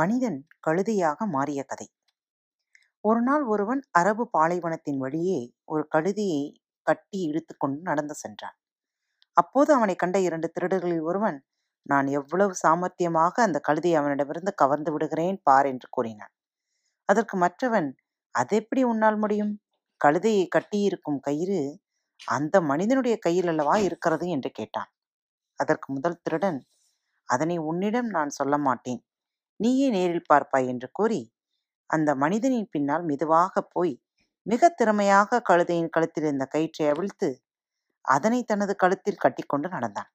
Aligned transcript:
மனிதன் 0.00 0.38
கழுதையாக 0.60 1.26
மாறிய 1.26 1.60
கதை. 1.64 1.86
ஒரு 3.04 3.20
நாள் 3.22 3.44
ஒருவன் 3.44 3.82
அரபு 3.90 4.24
பாலைவனத்தின் 4.30 4.98
வழியே 4.98 5.40
ஒரு 5.64 5.82
கழுதையை 5.94 6.42
கட்டி 6.86 7.18
இழுத்துக்கொண்டு 7.30 7.80
நடந்து 7.82 8.14
சென்றான். 8.14 8.56
அப்போது 9.36 9.70
அவனை 9.74 9.94
கண்ட 9.96 10.16
இரண்டு 10.20 10.48
திருடர்களில் 10.54 11.02
ஒருவன் 11.02 11.38
நான் 11.86 12.08
எவ்வளவு 12.10 12.54
சாமர்த்தியமாக 12.62 13.34
அந்த 13.42 13.58
கழுதையை 13.68 13.96
அவனிடமிருந்து 14.00 14.52
கவர்ந்து 14.54 14.90
விடுகிறேன் 14.92 15.38
பார் 15.42 15.66
என்று 15.66 15.88
கூறினான். 15.90 16.32
அதற்கு 17.08 17.36
மற்றவன் 17.36 17.88
அதெப்படி 18.34 18.82
உன்னால் 18.84 19.18
முடியும்? 19.18 19.52
கழுதையை 20.00 20.44
கட்டியிருக்கும் 20.48 21.20
கயிறு 21.20 21.60
அந்த 22.20 22.56
மனிதனுடைய 22.62 23.16
கையில் 23.18 23.50
அல்லவா 23.52 23.76
இருக்கிறது? 23.88 24.26
என்று 24.28 24.50
கேட்டான். 24.50 24.90
அதற்கு 25.60 25.88
முதல் 25.92 26.20
திருடன் 26.22 26.60
அதனை 27.28 27.56
உன்னிடம் 27.70 28.08
நான் 28.08 28.30
சொல்ல 28.30 28.54
மாட்டேன். 28.58 29.00
நீயே 29.60 29.88
நேரில் 29.90 30.28
பார்ப்பாய் 30.32 30.68
என்று 30.68 30.88
கூறி 30.92 31.20
அந்த 31.90 32.10
மனிதனின் 32.14 32.70
பின்னால் 32.70 33.04
மெதுவாக 33.04 33.62
போய் 33.74 33.94
மிக 34.46 34.68
திறமையாக 34.70 35.40
கழுதையின் 35.48 35.90
கழுத்தில் 35.90 36.24
இருந்த 36.24 36.44
கயிற்றை 36.46 36.86
அவிழ்த்து 36.88 37.28
அதனை 38.04 38.40
தனது 38.44 38.74
கழுத்தில் 38.76 39.22
கட்டிக்கொண்டு 39.24 39.68
நடந்தான். 39.68 40.10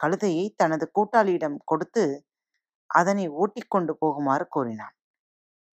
கழுதையை 0.00 0.46
தனது 0.56 0.84
கூட்டாளியிடம் 0.90 1.58
கொடுத்து 1.64 2.04
அதனை 2.90 3.26
ஓட்டிக்கொண்டு 3.42 3.92
போகுமாறு 4.00 4.44
கூறினான். 4.48 4.94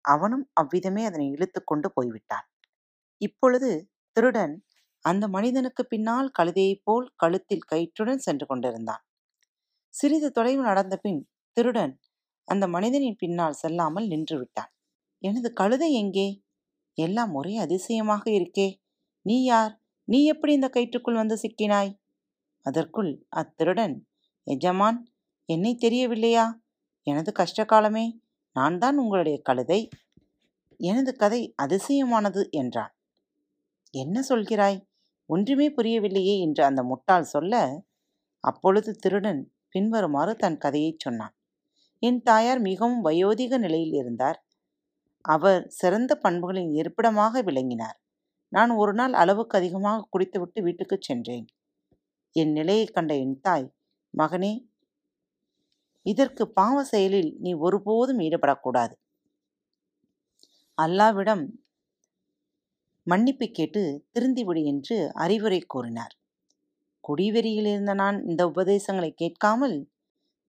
அவனும் 0.06 0.46
அவ்விதமே 0.54 1.04
அதனை 1.06 1.28
இழுத்து 1.30 1.60
கொண்டு 1.64 1.88
போய்விட்டான். 1.94 2.46
இப்பொழுது 3.22 3.70
திருடன் 4.18 4.56
அந்த 5.06 5.26
மனிதனுக்கு 5.28 5.84
பின்னால் 5.86 6.30
கழுதையைப் 6.40 6.84
போல் 6.84 7.08
கழுத்தில் 7.16 7.68
கயிற்றுடன் 7.72 8.24
சென்று 8.28 8.46
கொண்டிருந்தான். 8.46 9.04
சிறிது 9.94 10.30
தொலைவு 10.32 10.62
நடந்த 10.62 10.96
பின் 10.98 11.22
திருடன் 11.58 11.94
அந்த 12.48 12.68
மனிதனின் 12.68 13.16
பின்னால் 13.16 13.54
செல்லாமல் 13.54 14.08
நின்று 14.08 14.38
விட்டான். 14.38 14.72
எனது 15.24 15.54
கழுதை 15.54 15.94
எங்கே? 15.94 16.28
எல்லாம் 16.98 17.34
ஒரே 17.34 17.58
அதிசயமாக 17.58 18.32
இருக்கே. 18.32 18.68
நீ 19.22 19.44
யார்? 19.44 19.82
நீ 20.04 20.26
எப்படி 20.26 20.54
இந்த 20.54 20.70
கயிற்றுக்குள் 20.74 21.14
வந்து 21.14 21.36
சிக்கினாய்? 21.36 21.92
அதற்குள் 22.66 23.26
அத்திருடன். 23.30 24.08
எஜமான் 24.44 25.00
என்னை 25.50 25.76
தெரியவில்லையா? 25.76 26.46
எனது 27.08 27.32
கஷ்ட 27.32 27.66
காலமே 27.66 28.22
நான் 28.56 28.78
தான் 28.78 28.98
உங்களுடைய 28.98 29.42
கழுதை. 29.42 29.90
எனது 30.80 31.16
கதை 31.16 31.54
அதிசயமானது 31.62 32.50
என்றான். 32.50 32.94
என்ன 33.94 34.24
சொல்கிறாய்? 34.30 34.80
ஒன்றுமே 35.30 35.68
புரியவில்லையே 35.70 36.40
என்று 36.40 36.64
அந்த 36.64 36.84
முட்டாள் 36.84 37.24
சொல்ல 37.24 37.84
அப்பொழுது 38.44 38.92
திருடன் 38.94 39.54
பின்வருமாறு 39.70 40.36
தன் 40.36 40.58
கதையைச் 40.58 41.00
சொன்னான். 41.00 41.35
என் 42.06 42.22
தாயார் 42.22 42.62
மிகவும் 42.62 43.04
வயோதிக 43.06 43.58
நிலையில் 43.58 43.94
இருந்தார். 43.94 44.40
அவர் 45.26 45.62
சிறந்த 45.68 46.12
பண்புகளின் 46.16 46.72
இருப்பிடமாக 46.74 47.42
விளங்கினார். 47.42 47.98
நான் 48.52 48.72
ஒரு 48.72 48.94
நாள் 48.94 49.14
அளவுக்கு 49.14 49.58
அதிகமாக 49.58 50.08
குடித்துவிட்டு 50.10 50.62
வீட்டுக்குச் 50.62 51.02
சென்றேன். 51.02 51.46
என் 52.36 52.52
நிலையைக் 52.52 52.94
கண்ட 52.94 53.14
என் 53.18 53.40
தாய் 53.42 53.68
மகனே 54.18 54.54
இதற்கு 56.06 56.44
பாவ 56.52 56.84
செயலில் 56.84 57.32
நீ 57.40 57.54
ஒருபோதும் 57.54 58.20
ஈடுபடக்கூடாது. 58.20 58.96
அல்லாவிடம் 60.78 61.44
மன்னிப்பு 63.08 63.48
கேட்டு 63.48 63.82
திருந்திவிடு 64.14 64.64
என்று 64.64 64.98
அறிவுரை 65.14 65.60
கூறினார். 65.68 66.14
குடிவெறியில் 67.04 67.68
இருந்த 67.68 67.94
நான் 67.94 68.18
இந்த 68.26 68.48
உபதேசங்களை 68.48 69.12
கேட்காமல் 69.14 69.76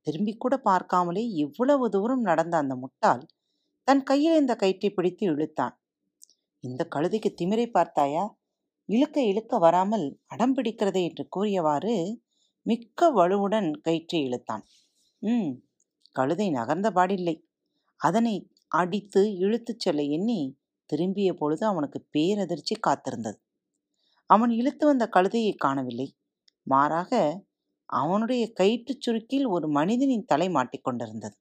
திரும்பி 0.07 0.33
கூட 0.37 0.55
பார்க்காமலே 0.65 1.23
இவ்வளவு 1.37 1.91
தூரம் 1.91 2.21
நடந்த 2.21 2.57
அந்த 2.57 2.75
முட்டாள் 2.77 3.23
தன் 3.89 4.03
கையில் 4.03 4.37
இந்த 4.37 4.57
கயிற்றை 4.57 4.91
பிடித்து 4.91 5.25
இழுத்தான். 5.27 5.75
இந்த 6.65 6.83
கழுதைக்கு 6.95 7.31
திமிரை 7.41 7.67
பார்த்தாயா? 7.71 8.25
இழுக்க 8.89 9.19
இழுக்க 9.23 9.59
வராமல் 9.59 10.07
அடம் 10.27 10.55
பிடிக்கிறதே 10.57 11.03
என்று 11.03 11.25
கூறியவாறு 11.29 11.95
மிக்க 12.67 13.11
வலுவுடன் 13.13 13.69
கயிற்றை 13.81 14.21
இழுத்தான். 14.23 14.65
ம் 15.23 15.51
கழுதை 16.17 16.51
நகர்ந்த 16.51 16.89
பாடில்லை. 16.91 17.37
அதனை 18.01 18.35
அடித்து 18.73 19.23
இழுத்துச் 19.37 19.81
செல்ல 19.81 20.03
எண்ணி 20.03 20.41
திரும்பிய 20.91 21.35
பொழுது 21.35 21.67
அவனுக்கு 21.67 21.99
பேரதிர்ச்சி 22.13 22.75
காத்திருந்தது. 22.87 23.39
அவன் 24.31 24.51
இழுத்து 24.51 24.85
வந்த 24.87 25.05
கழுதையை 25.17 25.55
காணவில்லை. 25.57 26.09
மாறாக 26.67 27.13
அவனுடைய 27.87 28.53
கயிற்றுச் 28.53 29.01
சுருக்கில் 29.01 29.47
ஒரு 29.47 29.69
மனிதனின் 29.69 30.25
தலை 30.25 30.49
மாட்டிக்கொண்டிருந்தது 30.49 31.37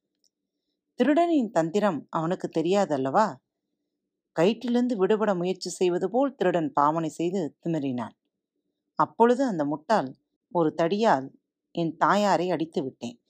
திருடனின் 0.98 1.50
தந்திரம் 1.50 2.06
அவனுக்கு 2.10 2.48
தெரியாதல்லவா? 2.60 3.36
கயிற்றிலிருந்து 4.40 4.94
விடுபட 4.96 5.34
முயற்சி 5.34 5.70
செய்வது 5.70 6.10
போல் 6.10 6.34
திருடன் 6.34 6.72
பாவனை 6.72 7.08
செய்து 7.08 7.56
திமிறினான் 7.64 8.14
அப்பொழுது 8.94 9.44
அந்த 9.44 9.64
முட்டாள் 9.64 10.16
ஒரு 10.48 10.74
தடியால் 10.76 11.28
என் 11.70 11.96
தாயாரை 11.96 12.50
அடித்து 12.50 12.82
விட்டேன். 12.82 13.20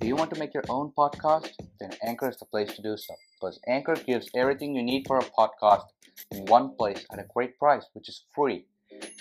Do 0.00 0.08
you 0.08 0.16
want 0.16 0.30
to 0.34 0.38
make 0.42 0.54
your 0.54 0.64
own 0.68 0.92
podcast? 1.00 1.50
Then 1.80 1.92
Anchor 2.00 2.28
is 2.28 2.38
the 2.38 2.48
place 2.52 2.70
to 2.76 2.82
do 2.82 2.96
so. 2.96 3.14
Because 3.32 3.58
Anchor 3.66 3.96
gives 4.06 4.26
everything 4.34 4.74
you 4.74 4.82
need 4.82 5.06
for 5.06 5.18
a 5.18 5.28
podcast. 5.38 5.86
In 6.30 6.44
one 6.46 6.74
place 6.76 7.06
at 7.12 7.18
a 7.18 7.26
great 7.34 7.58
price, 7.58 7.86
which 7.92 8.08
is 8.08 8.24
free. 8.34 8.66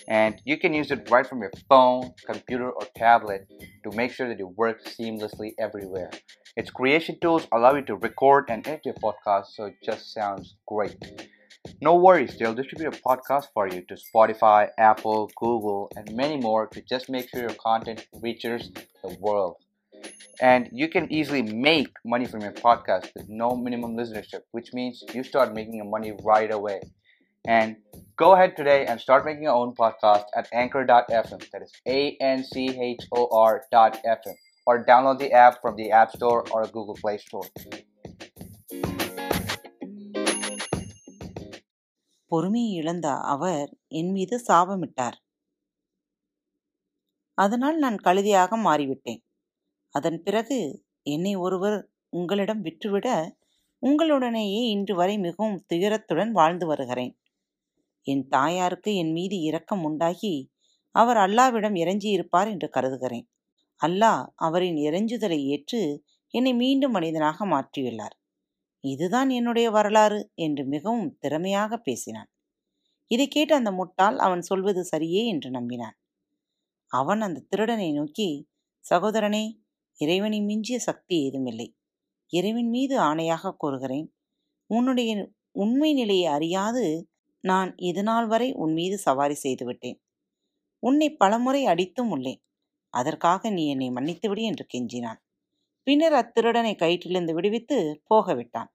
And 0.07 0.41
you 0.46 0.57
can 0.57 0.74
use 0.74 0.91
it 0.91 1.09
right 1.09 1.25
from 1.25 1.40
your 1.40 1.52
phone, 1.69 2.13
computer, 2.25 2.69
or 2.69 2.85
tablet 2.96 3.47
to 3.84 3.96
make 3.96 4.12
sure 4.12 4.28
that 4.28 4.40
it 4.40 4.57
works 4.57 4.96
seamlessly 4.97 5.53
everywhere. 5.57 6.12
Its 6.57 6.69
creation 6.69 7.18
tools 7.22 7.47
allow 7.52 7.75
you 7.75 7.81
to 7.84 7.96
record 7.96 8.50
and 8.50 8.68
edit 8.68 8.85
your 8.85 8.96
podcast 8.96 9.47
so 9.47 9.66
it 9.66 9.75
just 9.84 10.13
sounds 10.13 10.56
great. 10.68 10.97
No 11.81 11.96
worries, 11.96 12.38
they'll 12.38 12.56
distribute 12.56 12.96
a 12.96 13.00
podcast 13.00 13.47
for 13.53 13.68
you 13.68 13.81
to 13.84 13.96
Spotify, 13.96 14.69
Apple, 14.78 15.31
Google, 15.38 15.91
and 15.96 16.16
many 16.16 16.38
more 16.38 16.68
to 16.68 16.81
just 16.81 17.09
make 17.09 17.29
sure 17.29 17.41
your 17.41 17.53
content 17.53 18.08
reaches 18.22 18.72
the 19.03 19.16
world 19.19 19.58
And 20.41 20.69
you 20.72 20.88
can 20.88 21.10
easily 21.10 21.43
make 21.43 21.93
money 22.04 22.27
from 22.27 22.43
your 22.43 22.53
podcast 22.53 23.15
with 23.15 23.27
no 23.28 23.56
minimum 23.56 23.97
listenership, 23.97 24.43
which 24.53 24.72
means 24.72 25.03
you 25.15 25.22
start 25.22 25.54
making 25.54 25.77
your 25.77 25.87
money 25.87 26.12
right 26.22 26.53
away. 26.53 26.81
And 27.47 27.77
go 28.16 28.34
ahead 28.34 28.56
today 28.56 28.87
and 28.87 29.00
start 29.00 29.25
making 29.25 29.44
your 29.44 29.54
own 29.54 29.75
podcast 29.75 30.25
at 30.37 30.49
anchor.fm. 30.53 31.50
That 31.53 31.62
is 31.62 31.72
A 31.87 32.16
N 32.21 32.44
C 32.44 32.78
H 32.81 33.06
O 33.12 33.28
R 33.32 33.62
dot 33.72 33.99
FM. 34.04 34.34
Or 34.66 34.84
download 34.84 35.19
the 35.19 35.32
app 35.32 35.60
from 35.62 35.77
the 35.77 35.91
App 35.93 36.10
Store 36.10 36.44
or 36.50 36.62
Google 36.66 36.99
Play 37.00 37.19
Store. 37.19 37.49
பொறுமையை 42.28 42.71
இழந்த 42.72 43.09
அவர் 43.32 43.69
என் 43.88 44.10
மீது 44.12 44.37
சாபமிட்டார் 44.38 45.16
அதனால் 47.38 47.78
நான் 47.78 47.97
கழுதையாக 47.97 48.56
மாறிவிட்டேன் 48.56 49.21
அதன் 49.96 50.19
பிறகு 50.24 50.59
என்னை 51.03 51.35
ஒருவர் 51.35 51.78
உங்களிடம் 52.09 52.62
விற்றுவிட 52.62 53.07
உங்களுடனேயே 53.84 54.62
இன்று 54.69 54.96
வரை 54.96 55.18
மிகவும் 55.18 55.66
துயரத்துடன் 55.74 56.31
வாழ்ந்து 56.31 56.66
வருகிறேன். 56.68 57.13
என் 58.07 58.28
தாயாருக்கு 58.28 58.96
என் 58.96 59.12
மீது 59.12 59.38
இரக்கம் 59.40 59.84
உண்டாகி 59.84 60.52
அவர் 60.96 61.18
அல்லாவிடம் 61.18 61.75
இறைஞ்சியிருப்பார் 61.75 62.50
என்று 62.50 62.69
கருதுகிறேன். 62.69 63.28
அல்லாஹ் 63.81 64.24
அவரின் 64.35 64.78
இறைஞ்சுதலை 64.78 65.40
ஏற்று 65.46 65.81
என்னை 66.34 66.53
மீண்டும் 66.53 66.91
மனிதனாக 66.91 67.46
மாற்றியுள்ளார். 67.46 68.16
இதுதான் 68.84 69.29
என்னுடைய 69.29 69.70
வரலாறு 69.70 70.20
என்று 70.35 70.64
மிகவும் 70.66 71.17
திறமையாக 71.17 71.78
பேசினான். 71.78 72.29
இதை 73.11 73.28
கேட்டு 73.28 73.53
அந்த 73.55 73.72
முட்டாள் 73.72 74.17
அவன் 74.17 74.41
சொல்வது 74.41 74.82
சரியே 74.91 75.23
என்று 75.26 75.49
நம்பினான். 75.49 75.97
அவன் 76.91 77.22
அந்த 77.22 77.43
திருடனை 77.49 77.90
நோக்கி 77.91 78.29
சகோதரனே 78.85 79.43
இறைவனை 79.99 80.40
மிஞ்சிய 80.41 80.78
சக்தி 80.79 81.16
ஏதுமில்லை 81.23 81.67
இறைவன் 82.34 82.70
மீது 82.70 82.96
ஆணையாக 82.99 83.53
கூறுகிறேன் 83.58 84.08
உன்னுடைய 84.70 85.11
உண்மை 85.55 85.90
நிலையை 85.93 86.28
அறியாது. 86.28 86.85
நான் 87.43 87.70
இதுநாள் 87.82 88.28
வரை 88.28 88.47
உன் 88.53 88.73
மீது 88.73 88.97
சவாரி 88.97 89.35
செய்துவிட்டேன் 89.35 89.97
உன்னை 90.84 91.08
பலமுறை 91.14 91.61
அடித்தும் 91.66 92.11
உள்ளேன். 92.11 92.41
அதற்காக 92.93 93.49
நீ 93.49 93.64
என்னை 93.67 93.90
மன்னித்துவிடு 93.91 94.41
என்று 94.41 94.66
கெஞ்சினான். 94.73 95.20
பின்னர் 95.88 96.14
அத்திருடனை 96.14 96.73
கயிற்றிலிருந்து 96.76 97.34
விடுவித்து 97.34 97.78
போகவிட்டான். 98.09 98.70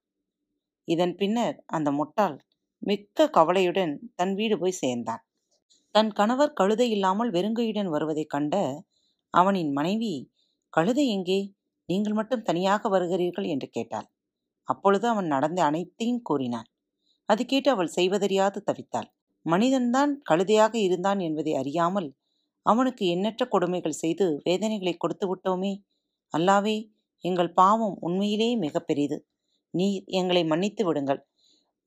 இதன் 0.88 1.14
பின்னர் 1.14 1.56
அந்த 1.66 1.88
முட்டாள் 1.90 2.36
மிக்க 2.82 3.28
கவலையுடன் 3.28 3.92
தன் 4.14 4.34
வீடு 4.34 4.56
போய் 4.58 4.80
சேர்ந்தான். 4.82 5.22
தன் 5.94 6.10
கணவர் 6.12 6.52
கழுதை 6.52 6.88
இல்லாமல் 6.90 7.30
வெறுங்கையுடன் 7.30 7.90
வருவதைக் 7.90 8.30
கண்ட 8.30 8.54
அவனின் 9.34 9.72
மனைவி 9.72 10.14
கழுதை 10.76 11.04
எங்கே? 11.08 11.38
நீங்கள் 11.88 12.16
மட்டும் 12.18 12.42
தனியாக 12.42 12.88
வருகிறீர்கள் 12.88 13.46
என்று 13.46 13.68
கேட்டாள். 13.68 14.08
அப்பொழுது 14.68 15.06
அவன் 15.08 15.26
நடந்த 15.26 15.60
அனைத்தையும் 15.64 16.22
கூறினான். 16.22 16.68
அது 17.28 17.42
கேட்டு 17.44 17.68
அவள் 17.70 17.94
செய்வதறியாது 17.96 18.58
தவித்தாள். 18.66 19.08
மனிதன்தான் 19.46 20.12
கழுதையாக 20.22 20.74
இருந்தான் 20.78 21.20
என்பதை 21.20 21.52
அறியாமல் 21.54 22.08
அவனுக்கு 22.66 23.04
எண்ணற்ற 23.06 23.42
கொடுமைகள் 23.46 24.00
செய்து 24.02 24.26
வேதனைகளை 24.44 24.94
கொடுத்து 24.96 25.26
விட்டோமே. 25.28 25.72
அல்லாவே 26.34 26.76
எங்கள் 27.24 27.52
பாவம் 27.52 27.96
உண்மையிலே 28.00 28.50
மிக 28.56 28.80
பெரிது 28.80 29.18
நீ 29.74 29.88
எங்களை 30.20 30.42
மன்னித்து 30.44 30.82
விடுங்கள். 30.84 31.20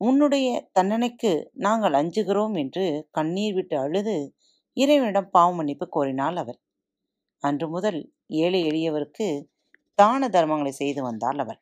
உன்னுடைய 0.00 0.48
தண்டனைக்கு 0.72 1.32
நாங்கள் 1.58 1.98
அஞ்சுகிறோம் 2.00 2.54
என்று 2.54 2.84
கண்ணீர் 3.10 3.54
விட்டு 3.54 3.76
அழுது 3.78 4.16
இறைவனிடம் 4.76 5.30
பாவ 5.30 5.48
மன்னிப்பு 5.54 5.86
கோரினாள் 5.88 6.38
அவள் 6.42 6.58
அன்று 7.42 7.66
முதல் 7.68 7.98
ஏழை 8.38 8.60
எளியவருக்கு 8.66 9.26
தான 9.98 10.28
தர்மங்களை 10.28 10.72
செய்து 10.72 11.00
வந்தாள் 11.02 11.38
அவள் 11.38 11.60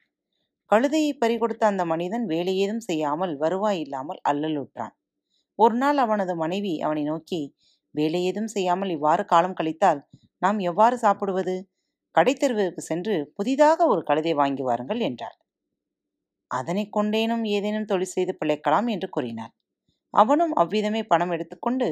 கழுதையை 0.70 1.12
பறிகொடுத்த 1.14 1.64
அந்த 1.66 1.84
மனிதன் 1.84 2.24
வேலையேதும் 2.26 2.82
செய்யாமல் 2.86 3.34
வருவாய் 3.36 3.80
இல்லாமல் 3.80 4.20
அல்லலுற்றான். 4.30 4.94
ஒரு 5.58 5.76
நாள் 5.76 5.98
அவனது 5.98 6.34
மனைவி 6.36 6.74
அவனை 6.80 7.04
நோக்கி 7.04 7.40
வேலையேதும் 7.94 8.28
ஏதும் 8.28 8.52
செய்யாமல் 8.54 8.92
இவ்வாறு 8.96 9.24
காலம் 9.24 9.58
கழித்தால் 9.60 10.00
நாம் 10.42 10.58
எவ்வாறு 10.70 10.96
சாப்பிடுவது? 10.98 11.56
கடைத்தெருவிற்கு 12.14 12.82
சென்று 12.82 13.16
புதிதாக 13.38 13.86
ஒரு 13.86 14.02
கழுதை 14.02 14.34
வாங்கி 14.34 14.64
வாருங்கள் 14.68 15.02
என்றார் 15.08 15.36
அதனை 16.50 16.84
கொண்டேனும் 16.90 17.44
ஏதேனும் 17.48 17.86
தொழில் 17.86 18.12
செய்து 18.12 18.32
பிழைக்கலாம் 18.36 18.88
என்று 18.88 19.08
கூறினார் 19.08 19.52
அவனும் 20.14 20.54
அவ்விதமே 20.54 21.02
பணம் 21.04 21.32
எடுத்துக்கொண்டு 21.32 21.88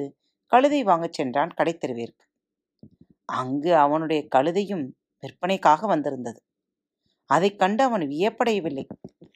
கழுதை 0.53 0.81
வாங்கச் 0.85 1.17
சென்றான் 1.19 1.53
கடைத்தெருவிற்கு. 1.59 2.23
அங்கு 3.29 3.77
அவனுடைய 3.77 4.29
கழுதையும் 4.37 4.85
விற்பனைக்காக 5.23 5.87
வந்திருந்தது. 5.87 6.41
அதைக் 7.31 7.59
கண்டு 7.59 7.83
அவன் 7.83 8.01
வியப்படையவில்லை. 8.01 8.87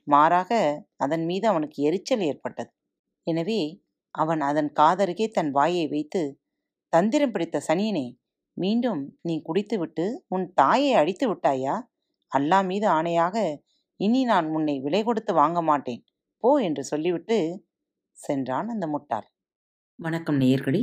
மாறாக 0.04 0.50
அதன் 0.96 1.24
மீது 1.24 1.48
அவனுக்கு 1.48 1.82
எரிச்சல் 1.82 2.20
ஏற்பட்டது. 2.20 2.70
எனவே 3.26 3.82
அவன் 4.14 4.40
அதன் 4.40 4.72
காதருகே 4.80 5.28
தன் 5.28 5.50
வாயை 5.50 5.88
வைத்து 5.88 6.40
தந்திரம் 6.88 7.30
பிடித்த 7.30 7.62
சனியனே 7.68 8.06
மீண்டும் 8.56 9.18
நீ 9.22 9.42
குடித்துவிட்டு 9.42 10.24
உன் 10.28 10.52
தாயை 10.52 10.94
அடித்து 10.94 11.34
விட்டாயா? 11.34 11.74
அல்லாஹ் 12.32 12.66
மீது 12.66 12.88
ஆணையாக 12.88 13.36
இனி 13.96 14.24
நான் 14.24 14.46
உன்னை 14.46 14.80
விலை 14.80 15.04
கொடுத்து 15.04 15.34
வாங்க 15.34 15.62
மாட்டேன். 15.62 16.02
போ 16.36 16.56
என்று 16.56 16.84
சொல்லிவிட்டு 16.84 17.66
சென்றான் 18.12 18.68
அந்த 18.68 18.86
முட்டாள். 18.86 19.26
வணக்கம் 19.98 20.40
நேயர்களே. 20.40 20.82